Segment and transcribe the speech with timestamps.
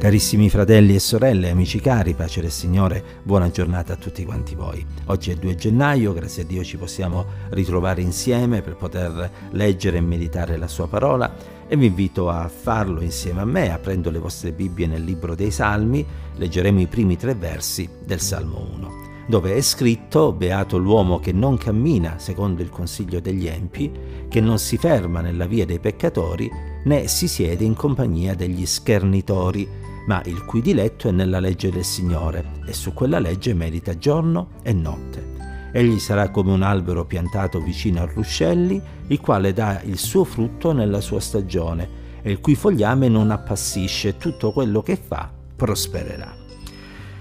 [0.00, 4.82] Carissimi fratelli e sorelle, amici cari, pace del Signore, buona giornata a tutti quanti voi.
[5.08, 10.00] Oggi è 2 gennaio, grazie a Dio ci possiamo ritrovare insieme per poter leggere e
[10.00, 11.30] meditare la sua parola
[11.68, 15.50] e vi invito a farlo insieme a me, aprendo le vostre Bibbie nel libro dei
[15.50, 16.02] Salmi,
[16.34, 21.56] leggeremo i primi tre versi del Salmo 1 dove è scritto Beato l'uomo che non
[21.56, 23.92] cammina secondo il consiglio degli empi,
[24.28, 26.50] che non si ferma nella via dei peccatori,
[26.84, 29.68] né si siede in compagnia degli schernitori,
[30.06, 34.48] ma il cui diletto è nella legge del Signore, e su quella legge medita giorno
[34.62, 35.28] e notte.
[35.72, 40.72] Egli sarà come un albero piantato vicino a ruscelli, il quale dà il suo frutto
[40.72, 46.39] nella sua stagione, e il cui fogliame non appassisce, tutto quello che fa prospererà.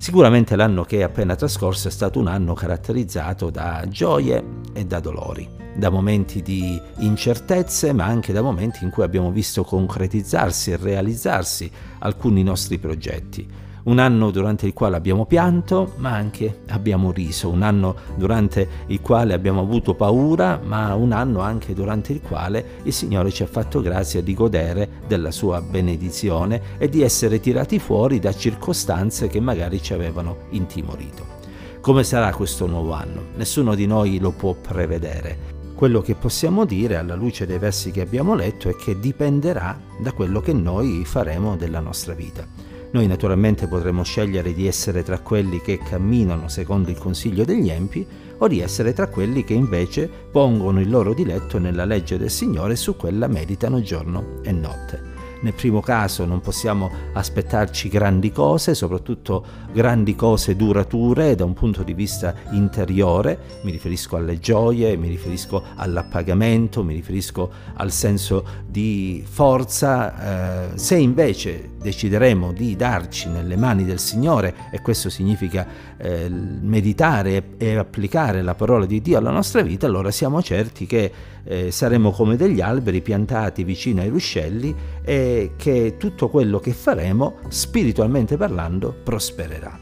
[0.00, 4.42] Sicuramente l'anno che è appena trascorso è stato un anno caratterizzato da gioie
[4.72, 9.62] e da dolori, da momenti di incertezze, ma anche da momenti in cui abbiamo visto
[9.62, 13.46] concretizzarsi e realizzarsi alcuni nostri progetti
[13.84, 19.00] un anno durante il quale abbiamo pianto, ma anche abbiamo riso, un anno durante il
[19.00, 23.46] quale abbiamo avuto paura, ma un anno anche durante il quale il Signore ci ha
[23.46, 29.40] fatto grazia di godere della sua benedizione e di essere tirati fuori da circostanze che
[29.40, 31.38] magari ci avevano intimorito.
[31.80, 33.28] Come sarà questo nuovo anno?
[33.36, 35.58] Nessuno di noi lo può prevedere.
[35.74, 40.12] Quello che possiamo dire alla luce dei versi che abbiamo letto è che dipenderà da
[40.12, 42.46] quello che noi faremo della nostra vita.
[42.92, 48.04] Noi naturalmente potremmo scegliere di essere tra quelli che camminano secondo il consiglio degli empi
[48.38, 52.72] o di essere tra quelli che invece pongono il loro diletto nella legge del Signore
[52.72, 55.19] e su quella meditano giorno e notte.
[55.42, 61.82] Nel primo caso non possiamo aspettarci grandi cose, soprattutto grandi cose durature da un punto
[61.82, 69.24] di vista interiore, mi riferisco alle gioie, mi riferisco all'appagamento, mi riferisco al senso di
[69.26, 70.72] forza.
[70.72, 75.66] Eh, se invece decideremo di darci nelle mani del Signore, e questo significa
[75.96, 81.12] eh, meditare e applicare la parola di Dio alla nostra vita, allora siamo certi che
[81.44, 87.36] eh, saremo come degli alberi piantati vicino ai ruscelli e che tutto quello che faremo,
[87.48, 89.78] spiritualmente parlando, prospererà.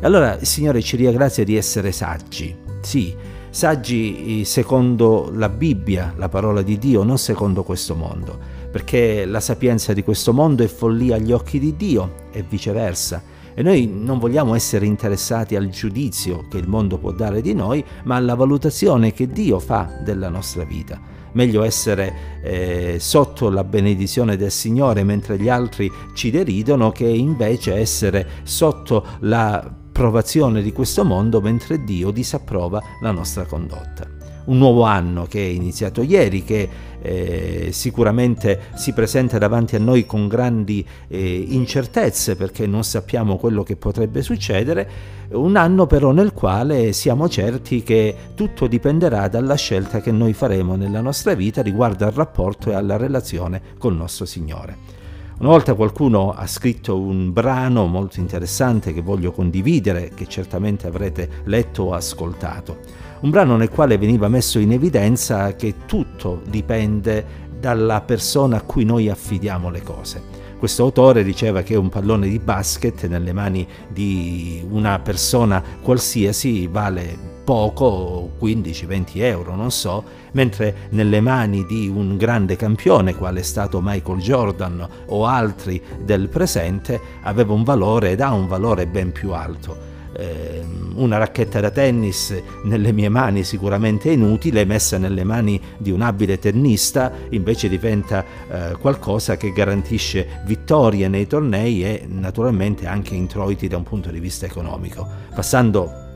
[0.00, 3.14] E allora Signore ci dia grazia di essere saggi, sì,
[3.50, 8.38] saggi secondo la Bibbia, la parola di Dio, non secondo questo mondo,
[8.70, 13.36] perché la sapienza di questo mondo è follia agli occhi di Dio e viceversa.
[13.54, 17.84] E noi non vogliamo essere interessati al giudizio che il mondo può dare di noi,
[18.04, 21.00] ma alla valutazione che Dio fa della nostra vita.
[21.32, 27.74] Meglio essere eh, sotto la benedizione del Signore mentre gli altri ci deridono che invece
[27.74, 34.06] essere sotto la provazione di questo mondo mentre Dio disapprova la nostra condotta
[34.44, 36.68] un nuovo anno che è iniziato ieri, che
[37.02, 43.62] eh, sicuramente si presenta davanti a noi con grandi eh, incertezze perché non sappiamo quello
[43.62, 44.88] che potrebbe succedere,
[45.32, 50.76] un anno però nel quale siamo certi che tutto dipenderà dalla scelta che noi faremo
[50.76, 54.97] nella nostra vita riguardo al rapporto e alla relazione col nostro Signore.
[55.38, 61.28] Una volta qualcuno ha scritto un brano molto interessante che voglio condividere, che certamente avrete
[61.44, 68.00] letto o ascoltato un brano nel quale veniva messo in evidenza che tutto dipende dalla
[68.00, 70.22] persona a cui noi affidiamo le cose.
[70.58, 77.36] Questo autore diceva che un pallone di basket nelle mani di una persona qualsiasi vale
[77.48, 83.80] poco, 15-20 euro, non so, mentre nelle mani di un grande campione, quale è stato
[83.82, 89.32] Michael Jordan o altri del presente, aveva un valore ed ha un valore ben più
[89.32, 90.62] alto eh,
[90.96, 96.02] una racchetta da tennis nelle mie mani sicuramente è inutile, messa nelle mani di un
[96.02, 103.68] abile tennista invece diventa eh, qualcosa che garantisce vittorie nei tornei e naturalmente anche introiti
[103.68, 105.06] da un punto di vista economico.
[105.34, 106.07] Passando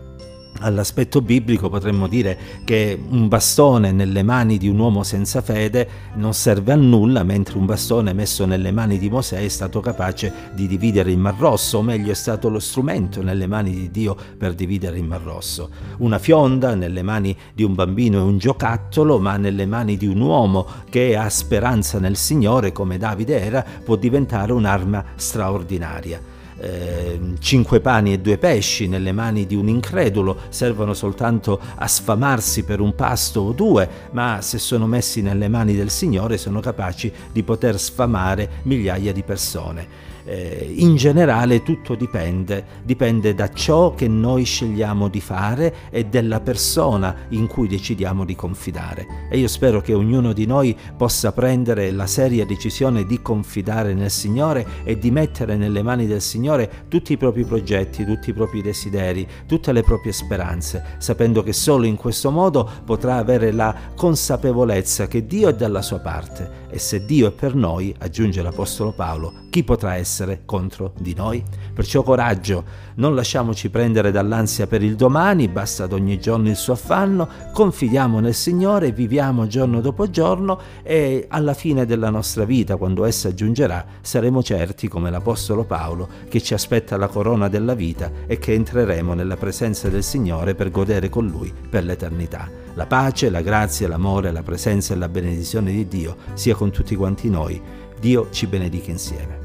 [0.62, 6.33] all'aspetto biblico potremmo dire che un bastone nelle mani di un uomo senza fede non
[6.33, 10.66] serve a nulla, mentre un bastone messo nelle mani di Mosè è stato capace di
[10.66, 14.54] dividere il Mar Rosso, o meglio è stato lo strumento nelle mani di Dio per
[14.54, 15.71] dividere il Mar Rosso.
[15.98, 20.21] Una fionda nelle mani di un bambino è un giocattolo, ma nelle mani di un
[20.21, 26.32] uomo che ha speranza nel Signore, come Davide era, può diventare un'arma straordinaria
[26.62, 32.62] eh, cinque pani e due pesci nelle mani di un incredulo servono soltanto a sfamarsi
[32.62, 37.12] per un pasto o due, ma se sono messi nelle mani del Signore sono capaci
[37.32, 40.10] di poter sfamare migliaia di persone.
[40.24, 46.41] Eh, in generale tutto dipende, dipende da ciò che noi scegliamo di fare e della
[46.41, 49.07] persona in cui decidiamo di confidare.
[49.30, 54.10] E io spero che ognuno di noi possa prendere la seria decisione di confidare nel
[54.10, 58.63] Signore e di mettere nelle mani del Signore tutti i propri progetti, tutti i propri
[58.63, 65.07] desideri, tutte le proprie speranze, sapendo che solo in questo modo potrà avere la consapevolezza
[65.07, 69.41] che Dio è dalla sua parte e se Dio è per noi, aggiunge l'Apostolo Paolo,
[69.53, 71.45] chi potrà essere contro di noi?
[71.75, 72.65] Perciò coraggio,
[72.95, 78.19] non lasciamoci prendere dall'ansia per il domani, basta ad ogni giorno il suo affanno, confidiamo
[78.19, 83.84] nel Signore, viviamo giorno dopo giorno e alla fine della nostra vita, quando essa giungerà,
[84.01, 89.13] saremo certi, come l'Apostolo Paolo, che ci aspetta la corona della vita e che entreremo
[89.13, 92.48] nella presenza del Signore per godere con Lui per l'eternità.
[92.72, 96.97] La pace, la grazia, l'amore, la presenza e la benedizione di Dio sia con tutti
[96.97, 97.60] quanti noi.
[98.01, 99.41] Dio ci benedica insieme.